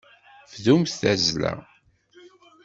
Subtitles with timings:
[0.51, 1.53] Bdumt tazzla.